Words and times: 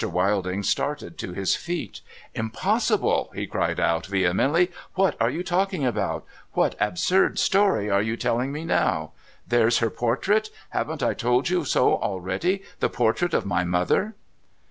Wilding 0.03 0.63
started 0.63 1.15
to 1.19 1.33
his 1.33 1.55
feet.' 1.55 2.01
Impossible!' 2.43 3.29
he 3.35 3.45
cried 3.45 3.79
out, 3.79 4.07
vehemently.' 4.07 4.71
^^'hat 4.97 5.13
are 5.19 5.29
you 5.29 5.43
talking 5.43 5.85
about? 5.85 6.25
^V'hat 6.55 6.73
absurd 6.79 7.37
story 7.37 7.87
are 7.87 8.01
you 8.01 8.17
telling 8.17 8.51
me 8.51 8.65
now? 8.65 9.11
There's 9.47 9.77
her 9.77 9.91
portrait! 9.91 10.49
Haven't 10.69 11.03
I 11.03 11.13
told 11.13 11.49
you 11.51 11.65
so 11.65 11.97
already? 11.97 12.63
The 12.79 12.89
portrait 12.89 13.35
of 13.35 13.45
my 13.45 13.63
mother 13.63 14.15